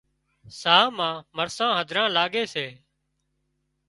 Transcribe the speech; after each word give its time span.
ساهَه 0.61 0.87
مان 0.97 1.17
مرسان 1.37 1.69
هڌران 1.79 2.07
لاڳي 2.17 2.43
سي 2.53 2.67